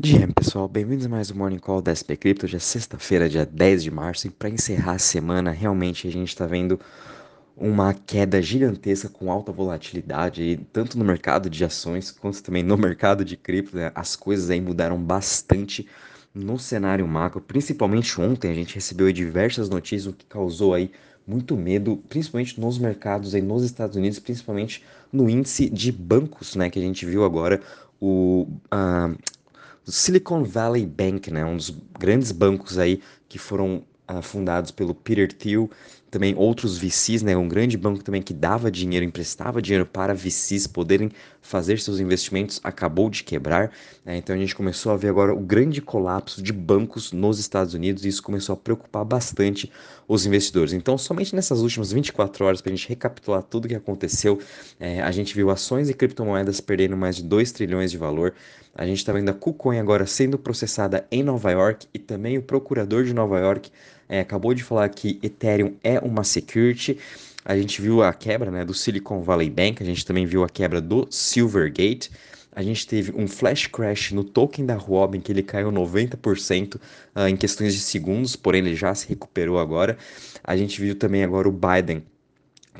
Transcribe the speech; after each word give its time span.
Dia, 0.00 0.28
pessoal, 0.28 0.68
bem-vindos 0.68 1.06
a 1.06 1.08
mais 1.08 1.28
um 1.28 1.34
Morning 1.34 1.58
Call 1.58 1.82
da 1.82 1.90
SP 1.90 2.14
Crypto, 2.14 2.46
já 2.46 2.56
é 2.56 2.60
sexta-feira, 2.60 3.28
dia 3.28 3.44
10 3.44 3.82
de 3.82 3.90
março, 3.90 4.28
e 4.28 4.30
para 4.30 4.48
encerrar 4.48 4.92
a 4.92 4.98
semana, 4.98 5.50
realmente 5.50 6.06
a 6.06 6.12
gente 6.12 6.28
está 6.28 6.46
vendo 6.46 6.78
uma 7.56 7.92
queda 7.92 8.40
gigantesca 8.40 9.08
com 9.08 9.28
alta 9.28 9.50
volatilidade, 9.50 10.64
tanto 10.72 10.96
no 10.96 11.04
mercado 11.04 11.50
de 11.50 11.64
ações 11.64 12.12
quanto 12.12 12.40
também 12.44 12.62
no 12.62 12.76
mercado 12.76 13.24
de 13.24 13.36
cripto, 13.36 13.76
né? 13.76 13.90
as 13.92 14.14
coisas 14.14 14.48
aí 14.50 14.60
mudaram 14.60 15.02
bastante 15.02 15.84
no 16.32 16.60
cenário 16.60 17.08
macro, 17.08 17.40
principalmente 17.40 18.20
ontem 18.20 18.52
a 18.52 18.54
gente 18.54 18.76
recebeu 18.76 19.10
diversas 19.10 19.68
notícias, 19.68 20.06
o 20.06 20.12
que 20.12 20.26
causou 20.26 20.74
aí 20.74 20.92
muito 21.26 21.56
medo, 21.56 21.96
principalmente 22.08 22.60
nos 22.60 22.78
mercados 22.78 23.34
aí 23.34 23.42
nos 23.42 23.64
Estados 23.64 23.96
Unidos, 23.96 24.20
principalmente 24.20 24.84
no 25.12 25.28
índice 25.28 25.68
de 25.68 25.90
bancos, 25.90 26.54
né, 26.54 26.70
que 26.70 26.78
a 26.78 26.82
gente 26.82 27.04
viu 27.04 27.24
agora 27.24 27.60
o, 28.00 28.46
uh, 28.72 29.18
Silicon 29.90 30.44
Valley 30.44 30.86
Bank, 30.86 31.30
né, 31.30 31.44
um 31.44 31.56
dos 31.56 31.70
grandes 31.98 32.32
bancos 32.32 32.78
aí 32.78 33.02
que 33.28 33.38
foram 33.38 33.84
uh, 34.10 34.22
fundados 34.22 34.70
pelo 34.70 34.94
Peter 34.94 35.32
Thiel, 35.32 35.70
também 36.10 36.34
outros 36.36 36.78
VCs, 36.78 37.22
né, 37.22 37.36
um 37.36 37.48
grande 37.48 37.76
banco 37.76 38.02
também 38.02 38.22
que 38.22 38.32
dava 38.32 38.70
dinheiro, 38.70 39.04
emprestava 39.04 39.60
dinheiro 39.60 39.86
para 39.86 40.14
VCs 40.14 40.66
poderem 40.66 41.10
fazer 41.40 41.78
seus 41.78 42.00
investimentos, 42.00 42.60
acabou 42.64 43.10
de 43.10 43.22
quebrar. 43.22 43.70
Né, 44.04 44.16
então 44.16 44.34
a 44.34 44.38
gente 44.38 44.54
começou 44.54 44.92
a 44.92 44.96
ver 44.96 45.08
agora 45.08 45.34
o 45.34 45.40
grande 45.40 45.80
colapso 45.80 46.42
de 46.42 46.52
bancos 46.52 47.12
nos 47.12 47.38
Estados 47.38 47.74
Unidos 47.74 48.04
e 48.04 48.08
isso 48.08 48.22
começou 48.22 48.54
a 48.54 48.56
preocupar 48.56 49.04
bastante 49.04 49.70
os 50.06 50.24
investidores. 50.24 50.72
Então, 50.72 50.96
somente 50.96 51.34
nessas 51.34 51.60
últimas 51.60 51.92
24 51.92 52.44
horas, 52.44 52.60
para 52.62 52.72
a 52.72 52.74
gente 52.74 52.88
recapitular 52.88 53.42
tudo 53.42 53.66
o 53.66 53.68
que 53.68 53.74
aconteceu, 53.74 54.38
é, 54.80 55.02
a 55.02 55.10
gente 55.10 55.34
viu 55.34 55.50
ações 55.50 55.90
e 55.90 55.94
criptomoedas 55.94 56.60
perdendo 56.60 56.96
mais 56.96 57.16
de 57.16 57.22
2 57.22 57.52
trilhões 57.52 57.90
de 57.90 57.98
valor. 57.98 58.34
A 58.74 58.86
gente 58.86 58.98
está 58.98 59.12
vendo 59.12 59.28
a 59.28 59.34
KuCoin 59.34 59.78
agora 59.78 60.06
sendo 60.06 60.38
processada 60.38 61.06
em 61.10 61.22
Nova 61.22 61.50
York 61.50 61.86
e 61.92 61.98
também 61.98 62.38
o 62.38 62.42
procurador 62.42 63.04
de 63.04 63.12
Nova 63.12 63.38
York 63.38 63.70
é, 64.08 64.20
acabou 64.20 64.54
de 64.54 64.62
falar 64.62 64.88
que 64.88 65.18
Ethereum 65.22 65.74
é 65.82 65.98
uma 65.98 66.24
security. 66.24 66.98
A 67.44 67.56
gente 67.56 67.80
viu 67.80 68.02
a 68.02 68.12
quebra 68.12 68.50
né, 68.50 68.64
do 68.64 68.74
Silicon 68.74 69.22
Valley 69.22 69.50
Bank, 69.50 69.82
a 69.82 69.86
gente 69.86 70.04
também 70.04 70.26
viu 70.26 70.44
a 70.44 70.48
quebra 70.48 70.80
do 70.80 71.06
Silvergate. 71.10 72.10
A 72.52 72.62
gente 72.62 72.86
teve 72.86 73.12
um 73.16 73.28
flash 73.28 73.66
crash 73.68 74.10
no 74.10 74.24
token 74.24 74.66
da 74.66 74.74
Robin, 74.74 75.20
que 75.20 75.30
ele 75.30 75.42
caiu 75.42 75.70
90% 75.70 76.74
uh, 76.74 76.80
ah, 77.14 77.30
em 77.30 77.36
questões 77.36 77.72
de 77.72 77.80
segundos, 77.80 78.34
porém 78.34 78.60
ele 78.60 78.74
já 78.74 78.92
se 78.94 79.08
recuperou 79.08 79.58
agora. 79.58 79.96
A 80.42 80.56
gente 80.56 80.80
viu 80.80 80.96
também 80.96 81.22
agora 81.22 81.48
o 81.48 81.52
Biden 81.52 82.02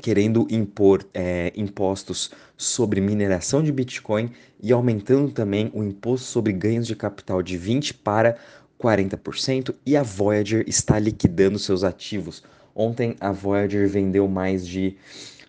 querendo 0.01 0.47
impor 0.49 1.05
é, 1.13 1.51
impostos 1.55 2.31
sobre 2.57 2.99
mineração 2.99 3.63
de 3.63 3.71
Bitcoin 3.71 4.31
e 4.61 4.71
aumentando 4.71 5.31
também 5.31 5.69
o 5.73 5.83
imposto 5.83 6.27
sobre 6.27 6.51
ganhos 6.51 6.87
de 6.87 6.95
capital 6.95 7.41
de 7.41 7.57
20 7.57 7.93
para 7.95 8.37
40% 8.79 9.75
e 9.85 9.97
a 9.97 10.03
Voyager 10.03 10.63
está 10.67 10.97
liquidando 10.97 11.59
seus 11.59 11.83
ativos. 11.83 12.41
Ontem 12.73 13.15
a 13.19 13.31
Voyager 13.31 13.87
vendeu 13.89 14.27
mais 14.27 14.65
de 14.65 14.95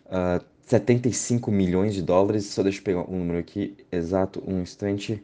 uh, 0.06 0.40
ah, 0.40 0.40
75 0.66 1.50
milhões 1.50 1.94
de 1.94 2.02
dólares. 2.02 2.46
Só 2.46 2.62
deixa 2.62 2.80
eu 2.80 2.84
pegar 2.84 3.08
um 3.08 3.18
número 3.18 3.38
aqui 3.38 3.76
exato, 3.92 4.42
um 4.46 4.60
instante. 4.60 5.22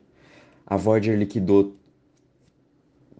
A 0.65 0.77
Voyager 0.77 1.19
liquidou 1.19 1.75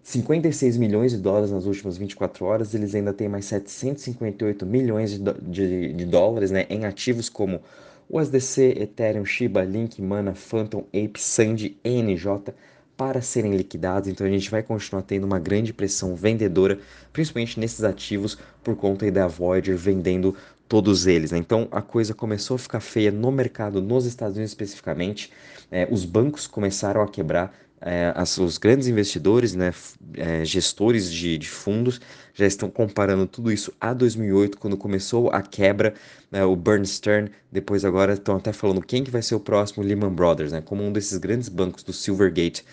56 0.03 0.77
milhões 0.77 1.11
de 1.11 1.17
dólares 1.17 1.51
nas 1.51 1.65
últimas 1.65 1.97
24 1.97 2.45
horas. 2.45 2.73
Eles 2.73 2.95
ainda 2.95 3.11
têm 3.11 3.27
mais 3.27 3.45
758 3.45 4.65
milhões 4.65 5.11
de, 5.11 5.33
de, 5.41 5.93
de 5.93 6.05
dólares 6.05 6.49
né, 6.49 6.65
em 6.69 6.85
ativos 6.85 7.27
como 7.27 7.61
USDC, 8.09 8.77
Ethereum, 8.79 9.25
Shiba, 9.25 9.65
Link, 9.65 10.01
Mana, 10.01 10.33
Phantom, 10.33 10.85
Ape, 10.93 11.19
Sandy, 11.19 11.77
NJ 11.83 12.53
para 12.97 13.21
serem 13.21 13.55
liquidados, 13.55 14.09
então 14.09 14.25
a 14.25 14.29
gente 14.29 14.49
vai 14.49 14.63
continuar 14.63 15.03
tendo 15.03 15.23
uma 15.23 15.37
grande 15.37 15.71
pressão 15.71 16.15
vendedora, 16.15 16.79
principalmente 17.13 17.59
nesses 17.59 17.83
ativos, 17.83 18.37
por 18.63 18.75
conta 18.75 19.09
da 19.11 19.27
Voyager 19.27 19.77
vendendo 19.77 20.35
todos 20.67 21.05
eles. 21.05 21.31
Né? 21.31 21.37
Então 21.37 21.67
a 21.71 21.81
coisa 21.81 22.15
começou 22.15 22.55
a 22.55 22.57
ficar 22.59 22.79
feia 22.79 23.11
no 23.11 23.31
mercado, 23.31 23.81
nos 23.81 24.05
Estados 24.05 24.35
Unidos 24.35 24.51
especificamente, 24.51 25.31
é, 25.71 25.87
os 25.91 26.03
bancos 26.03 26.47
começaram 26.47 27.01
a 27.01 27.07
quebrar, 27.07 27.53
é, 27.79 28.11
as, 28.15 28.37
os 28.39 28.57
grandes 28.57 28.87
investidores, 28.87 29.53
né, 29.53 29.71
é, 30.15 30.43
gestores 30.43 31.11
de, 31.11 31.37
de, 31.37 31.47
fundos, 31.47 32.01
já 32.37 32.45
estão 32.45 32.69
comparando 32.69 33.25
tudo 33.25 33.51
isso 33.51 33.73
a 33.81 33.93
2008, 33.93 34.59
quando 34.59 34.77
começou 34.77 35.31
a 35.31 35.41
quebra, 35.41 35.95
né, 36.31 36.45
o 36.45 36.55
Bernstein, 36.55 37.29
depois 37.51 37.83
agora 37.83 38.13
estão 38.13 38.37
até 38.37 38.53
falando 38.53 38.79
quem 38.81 39.03
que 39.03 39.09
vai 39.09 39.23
ser 39.23 39.33
o 39.33 39.39
próximo 39.39 39.83
Lehman 39.83 40.13
Brothers, 40.13 40.51
né, 40.51 40.61
como 40.61 40.83
um 40.83 40.91
desses 40.91 41.17
grandes 41.17 41.49
bancos 41.49 41.81
do 41.81 41.91
Silvergate 41.91 42.63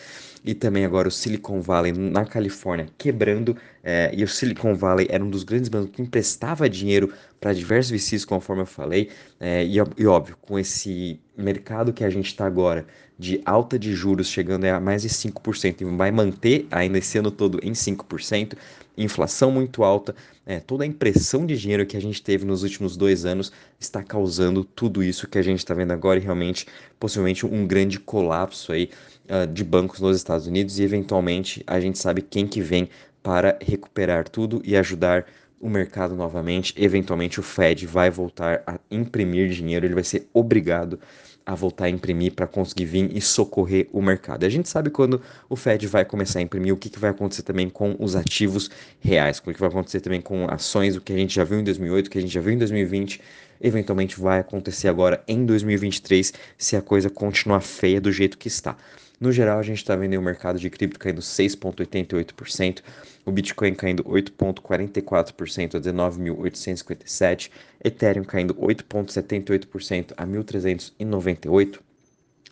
e 0.44 0.52
também 0.52 0.84
agora 0.84 1.08
o 1.08 1.10
Silicon 1.10 1.62
Valley 1.62 1.92
na 1.92 2.26
Califórnia 2.26 2.86
quebrando. 2.98 3.56
É, 3.82 4.10
e 4.14 4.22
o 4.22 4.28
Silicon 4.28 4.74
Valley 4.74 5.06
era 5.08 5.24
um 5.24 5.30
dos 5.30 5.42
grandes 5.42 5.70
bancos 5.70 5.90
que 5.90 6.02
emprestava 6.02 6.68
dinheiro 6.68 7.10
para 7.40 7.54
diversos 7.54 7.90
VCs, 7.90 8.26
conforme 8.26 8.62
eu 8.62 8.66
falei. 8.66 9.08
É, 9.40 9.64
e, 9.64 9.76
e, 9.96 10.06
óbvio, 10.06 10.36
com 10.42 10.58
esse 10.58 11.18
mercado 11.36 11.94
que 11.94 12.04
a 12.04 12.10
gente 12.10 12.26
está 12.26 12.44
agora 12.44 12.86
de 13.18 13.40
alta 13.46 13.78
de 13.78 13.94
juros 13.94 14.28
chegando 14.28 14.64
a 14.66 14.78
mais 14.78 15.02
de 15.02 15.08
5% 15.08 15.80
e 15.80 15.84
vai 15.96 16.10
manter 16.10 16.66
ainda 16.70 16.98
esse 16.98 17.16
ano 17.16 17.30
todo 17.30 17.58
em 17.62 17.72
5%, 17.72 18.54
inflação 18.98 19.50
muito 19.54 19.84
alta, 19.84 20.14
é, 20.44 20.60
toda 20.60 20.84
a 20.84 20.86
impressão 20.86 21.46
de 21.46 21.56
dinheiro 21.56 21.86
que 21.86 21.96
a 21.96 22.00
gente 22.00 22.22
teve 22.22 22.44
nos 22.44 22.62
últimos 22.62 22.96
dois 22.96 23.24
anos 23.24 23.52
está 23.78 24.02
causando 24.02 24.64
tudo 24.64 25.02
isso 25.02 25.28
que 25.28 25.38
a 25.38 25.42
gente 25.42 25.60
está 25.60 25.72
vendo 25.72 25.92
agora 25.92 26.18
e 26.18 26.22
realmente, 26.22 26.66
possivelmente, 26.98 27.46
um 27.46 27.66
grande 27.66 27.98
colapso 27.98 28.72
aí 28.72 28.90
uh, 29.24 29.46
de 29.46 29.62
bancos 29.62 30.00
nos 30.00 30.16
Estados 30.16 30.46
Unidos 30.46 30.78
e, 30.78 30.82
eventualmente, 30.82 31.62
a 31.66 31.80
gente 31.80 31.98
sabe 31.98 32.20
quem 32.20 32.46
que 32.46 32.60
vem 32.60 32.88
para 33.22 33.58
recuperar 33.62 34.28
tudo 34.28 34.60
e 34.64 34.76
ajudar 34.76 35.24
o 35.64 35.70
mercado 35.70 36.14
novamente. 36.14 36.74
Eventualmente, 36.76 37.40
o 37.40 37.42
Fed 37.42 37.86
vai 37.86 38.10
voltar 38.10 38.62
a 38.66 38.78
imprimir 38.90 39.48
dinheiro, 39.48 39.86
ele 39.86 39.94
vai 39.94 40.04
ser 40.04 40.28
obrigado 40.34 41.00
a 41.46 41.54
voltar 41.54 41.86
a 41.86 41.90
imprimir 41.90 42.32
para 42.34 42.46
conseguir 42.46 42.84
vir 42.84 43.16
e 43.16 43.20
socorrer 43.20 43.88
o 43.90 44.02
mercado. 44.02 44.44
A 44.44 44.48
gente 44.50 44.68
sabe 44.68 44.90
quando 44.90 45.22
o 45.48 45.56
Fed 45.56 45.86
vai 45.86 46.04
começar 46.04 46.38
a 46.38 46.42
imprimir, 46.42 46.74
o 46.74 46.76
que, 46.76 46.90
que 46.90 46.98
vai 46.98 47.10
acontecer 47.10 47.42
também 47.42 47.70
com 47.70 47.96
os 47.98 48.14
ativos 48.14 48.70
reais, 49.00 49.38
o 49.38 49.42
que 49.42 49.58
vai 49.58 49.70
acontecer 49.70 50.00
também 50.00 50.20
com 50.20 50.46
ações, 50.50 50.96
o 50.96 51.00
que 51.00 51.14
a 51.14 51.16
gente 51.16 51.34
já 51.34 51.44
viu 51.44 51.58
em 51.58 51.64
2008, 51.64 52.06
o 52.06 52.10
que 52.10 52.18
a 52.18 52.20
gente 52.20 52.32
já 52.32 52.42
viu 52.42 52.52
em 52.52 52.58
2020, 52.58 53.22
eventualmente 53.58 54.20
vai 54.20 54.40
acontecer 54.40 54.88
agora 54.88 55.24
em 55.26 55.46
2023 55.46 56.32
se 56.58 56.76
a 56.76 56.82
coisa 56.82 57.08
continuar 57.08 57.62
feia 57.62 58.02
do 58.02 58.12
jeito 58.12 58.36
que 58.36 58.48
está. 58.48 58.76
No 59.24 59.32
geral, 59.32 59.58
a 59.58 59.62
gente 59.62 59.78
está 59.78 59.96
vendo 59.96 60.18
o 60.18 60.22
mercado 60.22 60.58
de 60.58 60.68
cripto 60.68 60.98
caindo 60.98 61.22
6,88%, 61.22 62.82
o 63.24 63.32
Bitcoin 63.32 63.74
caindo 63.74 64.04
8,44% 64.04 65.76
a 65.76 65.80
19.857, 65.80 67.50
Ethereum 67.82 68.22
caindo 68.22 68.54
8,78% 68.56 70.12
a 70.14 70.26
1.398, 70.26 71.80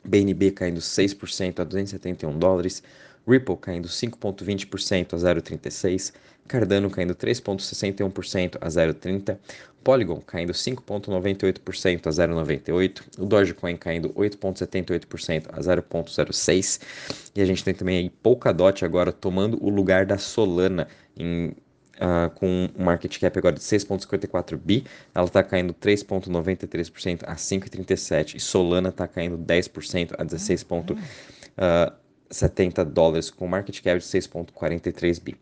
BNB 0.03 0.51
caindo 0.53 0.81
6% 0.81 1.61
a 1.61 1.65
271 1.65 2.39
dólares, 2.39 2.83
Ripple 3.27 3.57
caindo 3.57 3.89
5,20% 3.89 5.15
a 5.15 5.17
0,36%, 5.17 6.13
Cardano 6.49 6.91
caindo 6.91 7.15
3,61% 7.15 8.57
a 8.61 8.69
0,30%, 8.69 9.39
Polygon 9.85 10.21
caindo 10.21 10.53
5,98% 10.53 12.07
a 12.07 12.11
0,98%, 12.11 13.03
o 13.19 13.27
Dogecoin 13.27 13.77
caindo 13.77 14.11
8,78% 14.11 15.47
a 15.53 15.61
0,06%, 15.61 16.81
e 17.35 17.41
a 17.41 17.45
gente 17.45 17.65
tem 17.65 17.75
também 17.75 17.99
aí 17.99 18.11
Polkadot 18.11 18.85
agora 18.85 19.13
tomando 19.13 19.63
o 19.65 19.69
lugar 19.69 20.07
da 20.07 20.19
Solana 20.19 20.89
em 21.17 21.55
Uh, 21.93 22.29
com 22.35 22.69
um 22.77 22.85
market 22.85 23.17
cap 23.21 23.39
agora 23.39 23.55
de 23.55 23.61
6,54 23.61 24.57
bi, 24.57 24.83
ela 25.15 25.27
está 25.27 25.41
caindo 25.41 25.73
3,93% 25.75 27.23
a 27.25 27.37
5,37 27.37 28.35
e 28.35 28.41
Solana 28.41 28.89
está 28.89 29.07
caindo 29.07 29.39
10% 29.39 30.13
a 30.19 30.25
16,38. 30.25 31.93
70 32.33 32.85
dólares, 32.85 33.31
com 33.31 33.47
market 33.47 33.81
cap 33.81 33.99
de 33.99 34.05
6,43 34.05 35.23
bi. 35.23 35.37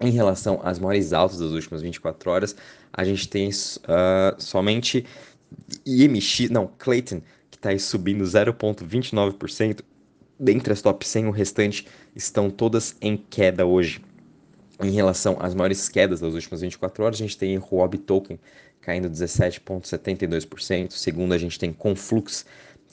Em 0.00 0.10
relação 0.10 0.60
às 0.62 0.78
maiores 0.78 1.12
altas 1.12 1.38
das 1.38 1.52
últimas 1.52 1.82
24 1.82 2.30
horas, 2.30 2.56
a 2.92 3.04
gente 3.04 3.28
tem 3.28 3.48
uh, 3.48 3.52
somente 4.38 5.06
IMX, 5.86 6.50
não, 6.50 6.70
Clayton, 6.78 7.20
que 7.50 7.56
está 7.56 7.76
subindo 7.78 8.24
0,29%. 8.24 9.80
Dentre 10.38 10.72
as 10.72 10.82
top 10.82 11.06
100, 11.06 11.26
o 11.26 11.30
restante 11.30 11.86
estão 12.14 12.50
todas 12.50 12.94
em 13.00 13.16
queda 13.16 13.64
hoje. 13.64 14.02
Em 14.82 14.90
relação 14.90 15.38
às 15.40 15.54
maiores 15.54 15.88
quedas 15.88 16.20
das 16.20 16.34
últimas 16.34 16.60
24 16.60 17.04
horas, 17.04 17.16
a 17.16 17.22
gente 17.22 17.38
tem 17.38 17.56
Huobi 17.56 17.96
Token 17.96 18.38
caindo 18.82 19.08
17,72%. 19.08 20.90
Segundo, 20.90 21.32
a 21.32 21.38
gente 21.38 21.58
tem 21.58 21.72
Conflux 21.72 22.44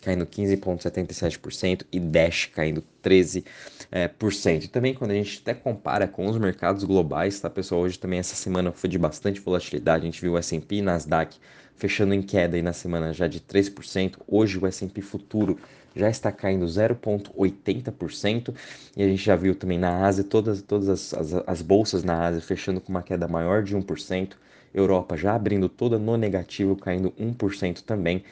caindo 0.03 0.25
15,77% 0.25 1.85
e 1.91 2.00
Dash 2.00 2.45
caindo 2.47 2.83
13%. 3.03 3.44
É. 3.91 4.09
E 4.55 4.67
também 4.67 4.94
quando 4.94 5.11
a 5.11 5.15
gente 5.15 5.39
até 5.41 5.53
compara 5.53 6.07
com 6.07 6.27
os 6.27 6.38
mercados 6.38 6.83
globais, 6.83 7.39
tá 7.39 7.50
pessoal? 7.50 7.81
Hoje 7.81 7.97
também 7.97 8.19
essa 8.19 8.35
semana 8.35 8.71
foi 8.71 8.89
de 8.89 8.97
bastante 8.97 9.39
volatilidade. 9.39 10.03
A 10.03 10.05
gente 10.05 10.21
viu 10.21 10.33
o 10.33 10.38
S&P 10.38 10.75
e 10.77 10.81
Nasdaq 10.81 11.38
fechando 11.75 12.13
em 12.13 12.21
queda 12.21 12.55
aí 12.55 12.61
na 12.61 12.73
semana 12.73 13.13
já 13.13 13.27
de 13.27 13.39
3%. 13.39 14.17
Hoje 14.27 14.57
o 14.57 14.67
S&P 14.67 15.01
futuro 15.01 15.57
já 15.95 16.09
está 16.09 16.31
caindo 16.31 16.65
0,80%, 16.65 18.53
e 18.95 19.03
a 19.03 19.07
gente 19.07 19.23
já 19.23 19.35
viu 19.35 19.55
também 19.55 19.77
na 19.77 20.05
Ásia, 20.05 20.23
todas, 20.23 20.61
todas 20.61 20.89
as, 20.89 21.13
as, 21.13 21.33
as 21.45 21.61
bolsas 21.61 22.03
na 22.03 22.25
Ásia 22.25 22.41
fechando 22.41 22.81
com 22.81 22.89
uma 22.89 23.03
queda 23.03 23.27
maior 23.27 23.63
de 23.63 23.75
1%, 23.75 24.33
Europa 24.73 25.15
já 25.15 25.35
abrindo 25.35 25.69
toda 25.69 25.99
no 25.99 26.17
negativo, 26.17 26.75
caindo 26.75 27.11
1% 27.19 27.81
também, 27.81 28.23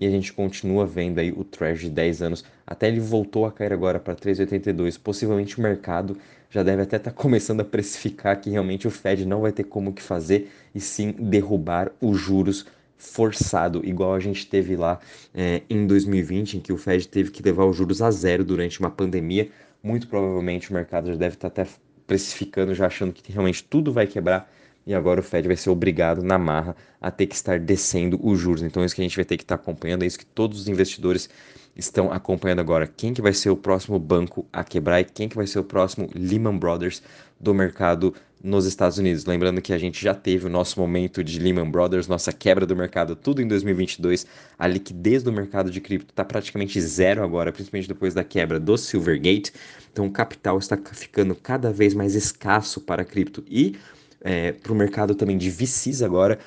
e 0.00 0.06
a 0.06 0.10
gente 0.10 0.32
continua 0.32 0.86
vendo 0.86 1.18
aí 1.18 1.30
o 1.30 1.44
Treasury 1.44 1.88
de 1.88 1.94
10 1.94 2.22
anos, 2.22 2.44
até 2.66 2.88
ele 2.88 3.00
voltou 3.00 3.44
a 3.44 3.52
cair 3.52 3.72
agora 3.72 4.00
para 4.00 4.14
3,82, 4.14 4.98
possivelmente 4.98 5.58
o 5.58 5.62
mercado 5.62 6.16
já 6.48 6.62
deve 6.62 6.82
até 6.82 6.96
estar 6.96 7.10
tá 7.10 7.16
começando 7.22 7.60
a 7.60 7.64
precificar 7.64 8.40
que 8.40 8.50
realmente 8.50 8.86
o 8.86 8.90
Fed 8.90 9.26
não 9.26 9.40
vai 9.40 9.52
ter 9.52 9.64
como 9.64 9.92
que 9.92 10.02
fazer, 10.02 10.50
e 10.74 10.80
sim 10.80 11.12
derrubar 11.12 11.90
os 12.00 12.18
juros 12.18 12.66
forçado, 13.00 13.80
igual 13.84 14.14
a 14.14 14.20
gente 14.20 14.46
teve 14.46 14.76
lá 14.76 15.00
é, 15.34 15.62
em 15.70 15.86
2020, 15.86 16.58
em 16.58 16.60
que 16.60 16.72
o 16.72 16.76
Fed 16.76 17.08
teve 17.08 17.30
que 17.30 17.42
levar 17.42 17.64
os 17.64 17.74
juros 17.74 18.02
a 18.02 18.10
zero 18.10 18.44
durante 18.44 18.78
uma 18.78 18.90
pandemia. 18.90 19.48
Muito 19.82 20.06
provavelmente 20.06 20.70
o 20.70 20.74
mercado 20.74 21.10
já 21.10 21.16
deve 21.16 21.34
estar 21.34 21.48
tá 21.48 21.62
até 21.62 21.70
precificando, 22.06 22.74
já 22.74 22.86
achando 22.86 23.12
que 23.12 23.32
realmente 23.32 23.64
tudo 23.64 23.90
vai 23.90 24.06
quebrar 24.06 24.52
e 24.86 24.94
agora 24.94 25.20
o 25.20 25.22
Fed 25.22 25.46
vai 25.46 25.56
ser 25.56 25.70
obrigado 25.70 26.22
na 26.22 26.38
marra 26.38 26.74
a 27.00 27.10
ter 27.10 27.26
que 27.26 27.34
estar 27.34 27.58
descendo 27.58 28.18
os 28.22 28.38
juros. 28.38 28.62
Então 28.62 28.82
é 28.82 28.86
isso 28.86 28.94
que 28.94 29.00
a 29.00 29.04
gente 29.04 29.16
vai 29.16 29.24
ter 29.24 29.36
que 29.36 29.44
estar 29.44 29.56
acompanhando, 29.56 30.02
é 30.02 30.06
isso 30.06 30.18
que 30.18 30.26
todos 30.26 30.60
os 30.60 30.68
investidores 30.68 31.28
estão 31.76 32.12
acompanhando 32.12 32.60
agora. 32.60 32.86
Quem 32.86 33.14
que 33.14 33.22
vai 33.22 33.32
ser 33.32 33.50
o 33.50 33.56
próximo 33.56 33.98
banco 33.98 34.46
a 34.52 34.64
quebrar 34.64 35.00
e 35.00 35.04
quem 35.04 35.28
que 35.28 35.36
vai 35.36 35.46
ser 35.46 35.58
o 35.58 35.64
próximo 35.64 36.08
Lehman 36.14 36.58
Brothers 36.58 37.02
do 37.38 37.54
mercado 37.54 38.14
nos 38.42 38.64
Estados 38.64 38.98
Unidos. 38.98 39.24
Lembrando 39.24 39.60
que 39.60 39.72
a 39.72 39.78
gente 39.78 40.02
já 40.02 40.14
teve 40.14 40.46
o 40.46 40.50
nosso 40.50 40.80
momento 40.80 41.22
de 41.22 41.38
Lehman 41.38 41.70
Brothers, 41.70 42.08
nossa 42.08 42.32
quebra 42.32 42.66
do 42.66 42.74
mercado, 42.74 43.14
tudo 43.14 43.42
em 43.42 43.48
2022. 43.48 44.26
A 44.58 44.66
liquidez 44.66 45.22
do 45.22 45.32
mercado 45.32 45.70
de 45.70 45.80
cripto 45.80 46.12
está 46.12 46.24
praticamente 46.24 46.80
zero 46.80 47.22
agora, 47.22 47.52
principalmente 47.52 47.88
depois 47.88 48.14
da 48.14 48.24
quebra 48.24 48.58
do 48.58 48.76
Silvergate. 48.76 49.52
Então 49.92 50.06
o 50.06 50.10
capital 50.10 50.58
está 50.58 50.78
ficando 50.92 51.34
cada 51.34 51.70
vez 51.70 51.94
mais 51.94 52.14
escasso 52.14 52.80
para 52.80 53.04
cripto 53.04 53.44
e 53.48 53.76
é, 54.20 54.52
para 54.52 54.72
o 54.72 54.74
mercado 54.74 55.14
também 55.14 55.36
de 55.36 55.50
VCs 55.50 56.02
agora, 56.02 56.38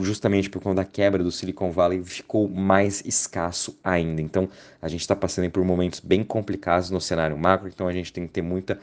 justamente 0.00 0.48
por 0.48 0.62
conta 0.62 0.76
da 0.76 0.84
quebra 0.84 1.22
do 1.22 1.30
Silicon 1.30 1.70
Valley, 1.70 2.02
ficou 2.04 2.48
mais 2.48 3.02
escasso 3.04 3.78
ainda. 3.82 4.22
Então, 4.22 4.48
a 4.80 4.88
gente 4.88 5.00
está 5.00 5.16
passando 5.16 5.50
por 5.50 5.64
momentos 5.64 6.00
bem 6.00 6.22
complicados 6.22 6.90
no 6.90 7.00
cenário 7.00 7.36
macro, 7.36 7.68
então 7.68 7.88
a 7.88 7.92
gente 7.92 8.12
tem 8.12 8.26
que 8.26 8.32
ter 8.32 8.42
muita 8.42 8.78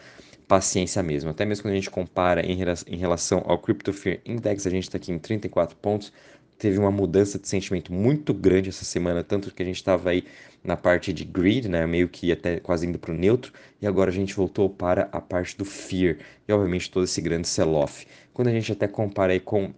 paciência 0.48 1.02
mesmo. 1.02 1.30
Até 1.30 1.46
mesmo 1.46 1.64
quando 1.64 1.74
a 1.74 1.78
gente 1.78 1.90
compara 1.90 2.42
em 2.46 2.98
relação 2.98 3.44
ao 3.46 3.58
Crypto 3.58 3.94
Fear 3.94 4.20
Index, 4.26 4.68
a 4.68 4.70
gente 4.70 4.84
está 4.84 4.98
aqui 4.98 5.12
em 5.12 5.18
34 5.18 5.76
pontos, 5.78 6.12
teve 6.58 6.78
uma 6.80 6.92
mudança 6.92 7.40
de 7.40 7.48
sentimento 7.48 7.92
muito 7.92 8.34
grande 8.34 8.70
essa 8.70 8.86
semana, 8.86 9.24
tanto 9.24 9.54
que 9.54 9.62
a 9.62 9.66
gente 9.66 9.76
estava 9.76 10.10
aí 10.10 10.24
na 10.64 10.78
parte 10.78 11.12
de 11.12 11.26
greed, 11.26 11.68
né, 11.68 11.86
meio 11.86 12.08
que 12.08 12.32
até 12.32 12.60
quase 12.60 12.88
indo 12.88 12.98
para 12.98 13.12
o 13.12 13.18
neutro, 13.18 13.52
e 13.82 13.88
agora 13.88 14.10
a 14.10 14.14
gente 14.14 14.34
voltou 14.34 14.70
para 14.70 15.10
a 15.12 15.20
parte 15.20 15.58
do 15.58 15.66
fear, 15.66 16.18
e 16.48 16.54
obviamente 16.54 16.90
todo 16.90 17.04
esse 17.04 17.22
grande 17.22 17.48
sell-off. 17.48 18.08
Quando 18.34 18.48
a 18.48 18.52
gente 18.52 18.72
até 18.72 18.88
compara 18.88 19.34
aí 19.34 19.40
com 19.40 19.74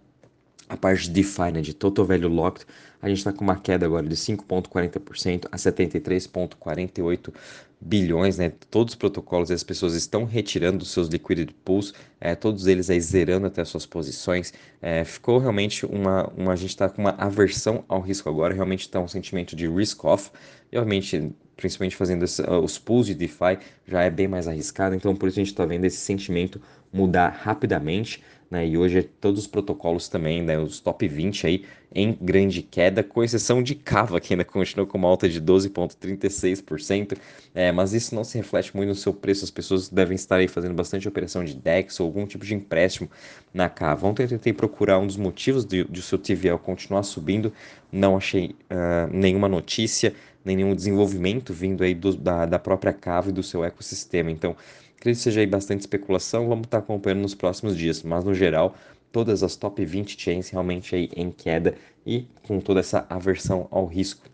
a 0.68 0.76
parte 0.76 1.04
de 1.04 1.10
DeFi, 1.10 1.52
de 1.62 1.74
Total 1.74 2.04
Value 2.04 2.28
Locked, 2.28 2.66
a 3.00 3.08
gente 3.08 3.18
está 3.18 3.32
com 3.32 3.44
uma 3.44 3.56
queda 3.56 3.86
agora 3.86 4.06
de 4.06 4.16
5,40% 4.16 5.46
a 5.50 5.56
73,48 5.56 7.32
bilhões, 7.80 8.38
né? 8.38 8.52
Todos 8.70 8.94
os 8.94 8.98
protocolos 8.98 9.50
as 9.50 9.62
pessoas 9.62 9.94
estão 9.94 10.24
retirando 10.24 10.84
seus 10.84 11.08
liquidity 11.08 11.54
pools, 11.64 11.92
é, 12.20 12.34
todos 12.34 12.66
eles 12.66 12.88
aí 12.88 13.00
zerando 13.00 13.46
até 13.46 13.64
suas 13.64 13.84
posições. 13.86 14.52
É, 14.80 15.04
ficou 15.04 15.38
realmente 15.38 15.84
uma, 15.84 16.26
uma 16.36 16.52
a 16.52 16.56
gente 16.56 16.70
está 16.70 16.88
com 16.88 17.02
uma 17.02 17.10
aversão 17.10 17.84
ao 17.86 18.00
risco 18.00 18.28
agora, 18.28 18.54
realmente 18.54 18.80
está 18.80 18.98
um 18.98 19.08
sentimento 19.08 19.54
de 19.54 19.68
risk 19.68 20.04
off. 20.04 20.30
E 20.72 20.78
obviamente, 20.78 21.32
principalmente 21.56 21.96
fazendo 21.96 22.22
uh, 22.22 22.58
os 22.62 22.78
pools 22.78 23.06
de 23.06 23.14
DeFi, 23.14 23.58
já 23.86 24.02
é 24.02 24.10
bem 24.10 24.28
mais 24.28 24.46
arriscado. 24.46 24.94
Então 24.94 25.14
por 25.14 25.28
isso 25.28 25.38
a 25.38 25.42
gente 25.42 25.52
está 25.52 25.64
vendo 25.64 25.84
esse 25.84 25.98
sentimento 25.98 26.60
mudar 26.92 27.28
rapidamente 27.28 28.22
né? 28.50 28.66
E 28.66 28.78
hoje 28.78 29.02
todos 29.02 29.40
os 29.40 29.46
protocolos 29.46 30.08
também, 30.08 30.42
né, 30.42 30.58
os 30.58 30.80
top 30.80 31.06
20 31.06 31.46
aí 31.46 31.64
em 31.94 32.16
grande 32.20 32.62
queda, 32.62 33.02
com 33.02 33.24
exceção 33.24 33.62
de 33.62 33.74
Cava, 33.74 34.20
que 34.20 34.34
ainda 34.34 34.44
continua 34.44 34.86
com 34.86 34.98
uma 34.98 35.08
alta 35.08 35.28
de 35.28 35.40
12,36%, 35.40 37.16
é, 37.54 37.72
mas 37.72 37.94
isso 37.94 38.14
não 38.14 38.22
se 38.22 38.36
reflete 38.36 38.76
muito 38.76 38.90
no 38.90 38.94
seu 38.94 39.14
preço, 39.14 39.44
as 39.44 39.50
pessoas 39.50 39.88
devem 39.88 40.14
estar 40.14 40.36
aí 40.36 40.46
fazendo 40.46 40.74
bastante 40.74 41.08
operação 41.08 41.42
de 41.42 41.54
DEX 41.54 41.98
ou 41.98 42.06
algum 42.06 42.26
tipo 42.26 42.44
de 42.44 42.54
empréstimo 42.54 43.10
na 43.52 43.68
Cava. 43.68 44.06
Ontem 44.06 44.24
eu 44.24 44.28
tentei 44.28 44.52
procurar 44.52 44.98
um 44.98 45.06
dos 45.06 45.16
motivos 45.16 45.64
de 45.64 45.82
o 45.82 46.02
seu 46.02 46.18
TVL 46.18 46.58
continuar 46.58 47.02
subindo, 47.02 47.52
não 47.90 48.16
achei 48.16 48.54
uh, 48.70 49.10
nenhuma 49.10 49.48
notícia, 49.48 50.14
nenhum 50.54 50.74
desenvolvimento 50.74 51.52
vindo 51.52 51.82
aí 51.82 51.94
do, 51.94 52.14
da, 52.14 52.46
da 52.46 52.58
própria 52.58 52.92
Cava 52.92 53.30
e 53.30 53.32
do 53.32 53.42
seu 53.42 53.64
ecossistema, 53.64 54.30
então 54.30 54.54
Acredito 54.96 55.18
que 55.18 55.24
seja 55.24 55.40
aí 55.40 55.46
bastante 55.46 55.80
especulação, 55.80 56.48
vamos 56.48 56.64
estar 56.64 56.78
acompanhando 56.78 57.20
nos 57.20 57.34
próximos 57.34 57.76
dias, 57.76 58.02
mas 58.02 58.24
no 58.24 58.34
geral, 58.34 58.74
todas 59.12 59.42
as 59.42 59.54
top 59.54 59.84
20 59.84 60.20
chains 60.20 60.48
realmente 60.48 60.96
aí 60.96 61.10
em 61.14 61.30
queda 61.30 61.74
e 62.04 62.26
com 62.42 62.58
toda 62.58 62.80
essa 62.80 63.06
aversão 63.08 63.68
ao 63.70 63.86
risco. 63.86 64.26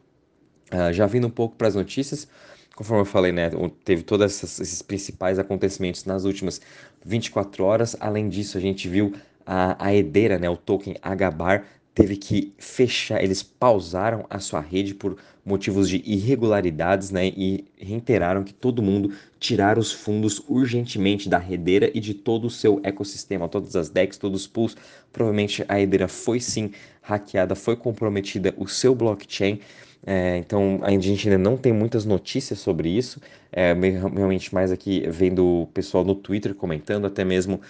Uh, 0.73 0.93
já 0.93 1.05
vindo 1.05 1.27
um 1.27 1.31
pouco 1.31 1.57
para 1.57 1.69
as 1.69 1.75
notícias, 1.75 2.29
conforme 2.77 3.03
eu 3.03 3.07
falei, 3.07 3.33
né, 3.33 3.51
teve 3.85 4.03
todos 4.03 4.43
esses 4.43 4.81
principais 4.81 5.39
acontecimentos 5.39 6.05
nas 6.05 6.25
últimas 6.25 6.61
24 7.05 7.65
horas. 7.65 7.97
Além 8.01 8.29
disso, 8.29 8.57
a 8.57 8.61
gente 8.61 8.89
viu 8.89 9.13
a, 9.45 9.85
a 9.85 9.95
Edera, 9.95 10.39
né, 10.39 10.49
o 10.49 10.57
token 10.57 10.95
HBAR, 11.03 11.67
teve 11.95 12.17
que 12.17 12.53
fechar, 12.59 13.23
eles 13.23 13.43
pausaram 13.43 14.25
a 14.31 14.39
sua 14.39 14.61
rede 14.61 14.95
por 14.95 15.17
motivos 15.45 15.89
de 15.89 16.03
irregularidades, 16.07 17.11
né, 17.11 17.27
e 17.27 17.65
reiteraram 17.77 18.45
que 18.45 18.55
todo 18.55 18.83
mundo 18.83 19.13
tirar 19.41 19.79
os 19.79 19.93
fundos 19.93 20.41
urgentemente 20.49 21.29
da 21.29 21.39
Redeira 21.39 21.91
e 21.93 22.01
de 22.01 22.15
todo 22.15 22.47
o 22.47 22.51
seu 22.51 22.81
ecossistema, 22.85 23.49
todas 23.49 23.75
as 23.75 23.89
DEX, 23.91 24.17
todos 24.17 24.43
os 24.43 24.47
pools. 24.47 24.77
Provavelmente 25.13 25.65
a 25.69 25.75
Redeira 25.75 26.07
foi 26.07 26.39
sim 26.41 26.71
hackeada, 27.03 27.55
foi 27.55 27.77
comprometida 27.77 28.55
o 28.57 28.69
seu 28.69 28.95
blockchain. 28.95 29.59
É, 30.05 30.37
então 30.39 30.81
a 30.83 30.91
gente 30.91 31.29
ainda 31.29 31.39
não 31.39 31.57
tem 31.57 31.73
muitas 31.73 32.05
notícias 32.05 32.61
sobre 32.61 32.89
isso. 32.89 33.21
É, 33.53 33.75
realmente 33.75 34.55
mais 34.55 34.71
aqui 34.71 35.05
vendo 35.09 35.63
o 35.63 35.67
pessoal 35.69 36.05
no 36.05 36.15
Twitter 36.15 36.55
comentando, 36.55 37.07
até 37.07 37.25
mesmo 37.25 37.61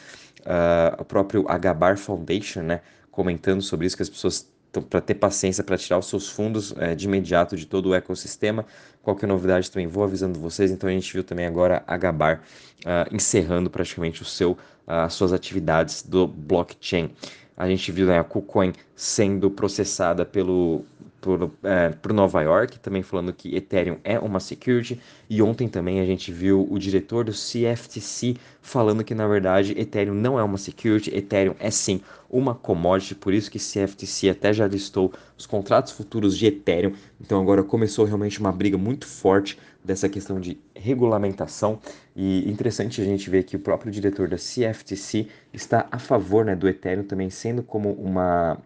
uh, 0.40 1.00
o 1.00 1.04
próprio 1.04 1.44
Agabar 1.48 1.96
Foundation, 1.96 2.62
né? 2.62 2.80
Comentando 3.12 3.62
sobre 3.62 3.87
isso, 3.87 3.94
que 3.97 4.03
as 4.03 4.09
pessoas 4.09 4.50
para 4.81 5.00
ter 5.00 5.14
paciência 5.14 5.62
para 5.62 5.76
tirar 5.76 5.99
os 5.99 6.06
seus 6.06 6.29
fundos 6.29 6.75
é, 6.79 6.94
de 6.94 7.05
imediato 7.05 7.56
de 7.56 7.67
todo 7.67 7.91
o 7.91 7.94
ecossistema. 7.94 8.64
Qualquer 9.03 9.26
novidade 9.26 9.70
também 9.70 9.87
vou 9.87 10.03
avisando 10.03 10.38
vocês. 10.38 10.70
Então 10.70 10.88
a 10.88 10.93
gente 10.93 11.12
viu 11.12 11.23
também 11.23 11.44
agora 11.44 11.82
a 11.87 11.97
Gabar 11.97 12.43
uh, 12.81 13.14
encerrando 13.14 13.69
praticamente 13.69 14.23
o 14.23 14.25
seu, 14.25 14.52
uh, 14.52 15.04
as 15.04 15.12
suas 15.12 15.33
atividades 15.33 16.02
do 16.02 16.26
blockchain. 16.26 17.11
A 17.54 17.69
gente 17.69 17.92
viu 17.92 18.07
né, 18.07 18.19
a 18.19 18.25
KuCoin 18.25 18.73
sendo 18.97 19.50
processada 19.50 20.25
pelo 20.25 20.85
por, 21.23 21.52
é, 21.62 21.91
por 21.91 22.12
Nova 22.12 22.43
York, 22.43 22.81
também 22.81 23.00
falando 23.00 23.33
que 23.33 23.55
Ethereum 23.55 23.97
é 24.02 24.19
uma 24.19 24.41
security. 24.41 25.00
E 25.31 25.41
ontem 25.41 25.69
também 25.69 26.00
a 26.00 26.05
gente 26.05 26.33
viu 26.33 26.67
o 26.69 26.79
diretor 26.81 27.25
do 27.25 27.33
CFTC 27.33 28.37
falando 28.61 29.05
que 29.05 29.14
na 29.14 29.26
verdade 29.26 29.73
Ethereum 29.79 30.14
não 30.14 30.38
é 30.38 30.43
uma 30.43 30.59
security, 30.59 31.14
Ethereum 31.17 31.55
é 31.61 31.71
sim 31.71 32.00
uma 32.29 32.55
commodity, 32.55 33.14
por 33.14 33.33
isso 33.33 33.50
que 33.50 33.59
CFTC 33.59 34.31
até 34.31 34.52
já 34.52 34.67
listou 34.67 35.12
os 35.38 35.47
contratos 35.47 35.93
futuros 35.93 36.37
de 36.37 36.47
Ethereum. 36.47 36.93
Então 37.21 37.41
agora 37.41 37.62
começou 37.62 38.05
realmente 38.05 38.41
uma 38.41 38.50
briga 38.50 38.76
muito 38.76 39.07
forte 39.07 39.57
dessa 39.85 40.09
questão 40.09 40.41
de 40.41 40.59
regulamentação 40.75 41.79
e 42.17 42.50
interessante 42.50 43.00
a 43.00 43.05
gente 43.05 43.31
ver 43.31 43.45
que 43.45 43.55
o 43.55 43.61
próprio 43.61 43.93
diretor 43.93 44.29
da 44.29 44.37
CFTC 44.37 45.29
está 45.52 45.87
a 45.91 45.99
favor 46.00 46.45
né, 46.45 46.57
do 46.57 46.69
Ethereum 46.69 47.05
também 47.05 47.31
sendo 47.31 47.62
como 47.62 47.93
uma 47.93 48.59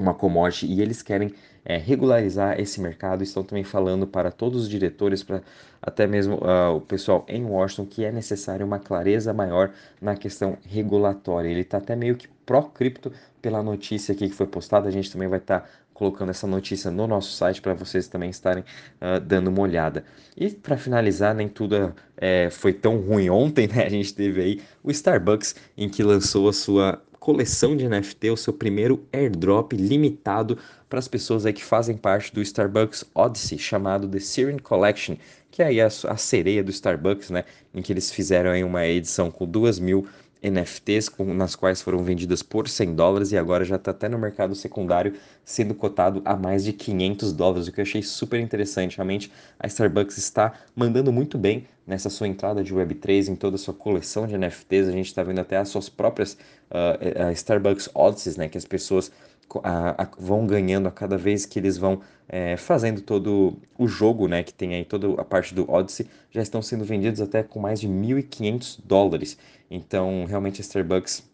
uma 0.00 0.14
commodity 0.14 0.66
e 0.66 0.80
eles 0.80 1.02
querem 1.02 1.32
é, 1.64 1.76
regularizar 1.76 2.58
esse 2.58 2.80
mercado. 2.80 3.22
Estão 3.22 3.42
também 3.42 3.64
falando 3.64 4.06
para 4.06 4.30
todos 4.30 4.62
os 4.62 4.68
diretores, 4.68 5.22
para 5.22 5.42
até 5.80 6.06
mesmo 6.06 6.36
uh, 6.36 6.76
o 6.76 6.80
pessoal 6.80 7.24
em 7.28 7.44
Washington, 7.44 7.86
que 7.86 8.04
é 8.04 8.12
necessário 8.12 8.66
uma 8.66 8.78
clareza 8.78 9.32
maior 9.32 9.72
na 10.00 10.16
questão 10.16 10.56
regulatória. 10.66 11.48
Ele 11.48 11.60
está 11.60 11.78
até 11.78 11.94
meio 11.94 12.16
que 12.16 12.28
pró-cripto 12.46 13.12
pela 13.40 13.62
notícia 13.62 14.12
aqui 14.12 14.28
que 14.28 14.34
foi 14.34 14.46
postada. 14.46 14.88
A 14.88 14.92
gente 14.92 15.12
também 15.12 15.28
vai 15.28 15.38
estar 15.38 15.60
tá 15.60 15.68
colocando 15.94 16.30
essa 16.30 16.46
notícia 16.46 16.90
no 16.90 17.06
nosso 17.06 17.32
site 17.32 17.60
para 17.60 17.74
vocês 17.74 18.08
também 18.08 18.30
estarem 18.30 18.64
uh, 19.00 19.20
dando 19.20 19.48
uma 19.48 19.60
olhada. 19.60 20.04
E 20.36 20.48
para 20.48 20.76
finalizar, 20.76 21.34
nem 21.34 21.48
tudo 21.48 21.94
é, 22.16 22.48
foi 22.50 22.72
tão 22.72 22.96
ruim 22.98 23.28
ontem, 23.28 23.68
né? 23.68 23.84
A 23.84 23.90
gente 23.90 24.14
teve 24.14 24.40
aí 24.40 24.62
o 24.82 24.90
Starbucks 24.90 25.54
em 25.76 25.88
que 25.88 26.02
lançou 26.02 26.48
a 26.48 26.52
sua 26.52 27.02
coleção 27.20 27.76
de 27.76 27.86
NFT, 27.86 28.30
o 28.30 28.36
seu 28.36 28.52
primeiro 28.52 29.06
airdrop 29.12 29.74
limitado 29.74 30.58
para 30.88 30.98
as 30.98 31.06
pessoas 31.06 31.44
aí 31.44 31.52
que 31.52 31.62
fazem 31.62 31.96
parte 31.96 32.34
do 32.34 32.40
Starbucks 32.40 33.04
Odyssey, 33.14 33.58
chamado 33.58 34.08
The 34.08 34.18
Siren 34.18 34.58
Collection, 34.58 35.16
que 35.50 35.62
é 35.62 35.66
aí 35.66 35.80
a, 35.82 35.86
a 35.86 36.16
sereia 36.16 36.64
do 36.64 36.70
Starbucks, 36.70 37.28
né? 37.28 37.44
Em 37.74 37.82
que 37.82 37.92
eles 37.92 38.10
fizeram 38.10 38.50
aí 38.50 38.64
uma 38.64 38.86
edição 38.86 39.30
com 39.30 39.46
duas 39.46 39.78
mil 39.78 40.06
NFTs, 40.42 41.08
com, 41.08 41.34
nas 41.34 41.54
quais 41.54 41.82
foram 41.82 42.02
vendidas 42.02 42.42
por 42.42 42.68
100 42.68 42.94
dólares 42.94 43.32
e 43.32 43.38
agora 43.38 43.64
já 43.64 43.76
está 43.76 43.90
até 43.90 44.08
no 44.08 44.18
mercado 44.18 44.54
secundário 44.54 45.14
sendo 45.44 45.74
cotado 45.74 46.22
a 46.24 46.36
mais 46.36 46.64
de 46.64 46.72
500 46.72 47.32
dólares, 47.32 47.68
o 47.68 47.72
que 47.72 47.80
eu 47.80 47.82
achei 47.82 48.02
super 48.02 48.40
interessante. 48.40 48.96
Realmente 48.96 49.30
a 49.58 49.66
Starbucks 49.66 50.16
está 50.18 50.52
mandando 50.74 51.12
muito 51.12 51.36
bem 51.36 51.66
nessa 51.86 52.08
sua 52.08 52.28
entrada 52.28 52.62
de 52.62 52.74
Web3 52.74 53.28
em 53.28 53.34
toda 53.36 53.56
a 53.56 53.58
sua 53.58 53.74
coleção 53.74 54.26
de 54.26 54.38
NFTs. 54.38 54.88
A 54.88 54.92
gente 54.92 55.06
está 55.06 55.22
vendo 55.22 55.40
até 55.40 55.56
as 55.56 55.68
suas 55.68 55.88
próprias 55.88 56.36
uh, 56.70 57.32
Starbucks 57.32 57.90
Odysseys, 57.94 58.36
né, 58.36 58.48
que 58.48 58.56
as 58.56 58.64
pessoas 58.64 59.10
a, 59.62 60.02
a, 60.02 60.08
vão 60.18 60.46
ganhando 60.46 60.86
a 60.86 60.90
cada 60.90 61.16
vez 61.16 61.44
que 61.44 61.58
eles 61.58 61.76
vão 61.76 62.00
é, 62.28 62.56
fazendo 62.56 63.00
todo 63.00 63.56
o 63.76 63.88
jogo, 63.88 64.28
né, 64.28 64.42
que 64.42 64.54
tem 64.54 64.74
aí 64.74 64.84
toda 64.84 65.20
a 65.20 65.24
parte 65.24 65.54
do 65.54 65.70
Odyssey, 65.70 66.06
já 66.30 66.42
estão 66.42 66.62
sendo 66.62 66.84
vendidos 66.84 67.20
até 67.20 67.42
com 67.42 67.58
mais 67.58 67.80
de 67.80 67.88
1.500 67.88 68.80
dólares. 68.84 69.36
Então, 69.70 70.24
realmente 70.28 70.60
a 70.60 70.62
Starbucks 70.62 71.28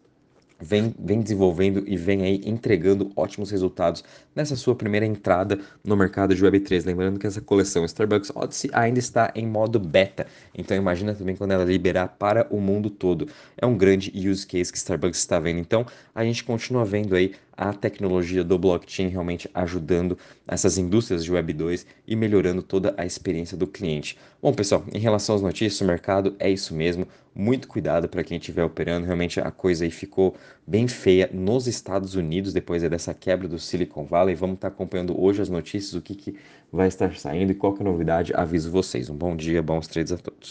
vem, 0.61 0.95
vem 0.99 1.21
desenvolvendo 1.21 1.85
e 1.87 1.97
vem 1.97 2.23
aí 2.23 2.41
entregando 2.45 3.11
ótimos 3.15 3.51
resultados 3.51 4.03
nessa 4.35 4.57
sua 4.57 4.75
primeira 4.75 5.07
entrada 5.07 5.59
no 5.85 5.97
mercado 5.97 6.35
de 6.35 6.43
Web3. 6.45 6.85
Lembrando 6.87 7.19
que 7.19 7.27
essa 7.27 7.41
coleção 7.41 7.85
Starbucks 7.85 8.33
Odyssey 8.35 8.71
ainda 8.73 8.99
está 8.99 9.33
em 9.35 9.47
modo 9.47 9.79
beta, 9.79 10.27
então 10.55 10.77
imagina 10.77 11.15
também 11.15 11.37
quando 11.37 11.53
ela 11.53 11.65
liberar 11.65 12.09
para 12.19 12.47
o 12.51 12.61
mundo 12.61 12.91
todo. 12.91 13.29
É 13.57 13.67
um 13.67 13.77
grande 13.77 14.13
use 14.15 14.47
case 14.47 14.73
que 14.73 14.79
Starbucks 14.79 15.19
está 15.19 15.39
vendo. 15.39 15.59
Então 15.59 15.87
a 16.15 16.25
gente 16.25 16.45
continua 16.45 16.85
vendo 16.85 17.15
aí 17.15 17.35
a 17.57 17.73
tecnologia 17.73 18.45
do 18.45 18.59
blockchain 18.59 19.09
realmente 19.09 19.49
ajudando 19.55 20.19
essas 20.47 20.77
indústrias 20.77 21.25
de 21.25 21.33
Web 21.33 21.55
2 21.55 21.87
e 22.07 22.15
melhorando 22.15 22.63
toda 22.63 22.95
a 22.99 23.07
experiência 23.07 23.57
do 23.57 23.67
cliente. 23.67 24.19
Bom, 24.43 24.53
pessoal, 24.53 24.85
em 24.93 24.99
relação 24.99 25.35
às 25.35 25.43
notícias 25.43 25.79
do 25.79 25.87
mercado, 25.87 26.37
é 26.39 26.51
isso 26.51 26.75
mesmo. 26.75 27.09
Muito 27.39 27.69
cuidado 27.69 28.09
para 28.09 28.25
quem 28.25 28.39
estiver 28.39 28.65
operando. 28.65 29.05
Realmente 29.05 29.39
a 29.39 29.51
coisa 29.51 29.85
aí 29.85 29.91
ficou 29.91 30.35
bem 30.67 30.89
feia 30.89 31.29
nos 31.31 31.67
Estados 31.67 32.15
Unidos 32.15 32.51
depois 32.51 32.83
dessa 32.83 33.13
quebra 33.13 33.47
do 33.47 33.59
Silicon 33.59 34.07
Valley. 34.07 34.35
Vamos 34.35 34.55
estar 34.55 34.69
acompanhando 34.69 35.21
hoje 35.21 35.43
as 35.43 35.51
notícias, 35.51 35.93
o 35.93 36.01
que, 36.01 36.15
que 36.15 36.35
vai 36.73 36.89
estar 36.89 37.15
saindo 37.15 37.53
e 37.53 37.55
qual 37.55 37.77
é 37.77 37.81
a 37.81 37.85
novidade. 37.85 38.33
Aviso 38.35 38.71
vocês. 38.71 39.11
Um 39.11 39.17
bom 39.17 39.37
dia, 39.37 39.63
bons 39.63 39.87
trades 39.87 40.13
a 40.13 40.17
todos. 40.17 40.45